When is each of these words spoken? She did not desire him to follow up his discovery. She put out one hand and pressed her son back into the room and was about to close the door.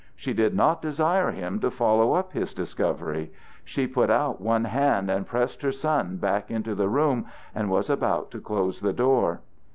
She 0.15 0.33
did 0.33 0.55
not 0.55 0.81
desire 0.81 1.29
him 1.29 1.59
to 1.59 1.69
follow 1.69 2.13
up 2.13 2.31
his 2.33 2.55
discovery. 2.55 3.31
She 3.63 3.85
put 3.85 4.09
out 4.09 4.41
one 4.41 4.63
hand 4.63 5.11
and 5.11 5.27
pressed 5.27 5.61
her 5.61 5.71
son 5.71 6.17
back 6.17 6.49
into 6.49 6.73
the 6.73 6.89
room 6.89 7.27
and 7.53 7.69
was 7.69 7.87
about 7.87 8.31
to 8.31 8.39
close 8.41 8.81
the 8.81 8.93
door. 8.93 9.41